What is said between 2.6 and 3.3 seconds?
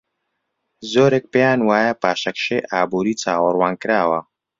ئابووری